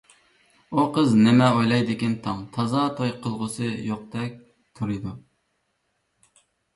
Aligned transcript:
ئۇ 0.75 0.83
قىز 0.93 1.11
نېمە 1.25 1.49
ئويلايدىكىن 1.57 2.15
تاڭ، 2.27 2.39
تازا 2.55 2.85
توي 2.99 3.11
قىلغۇسى 3.25 3.69
يوقتەك 3.89 4.39
تۇرىدۇ. 4.81 5.13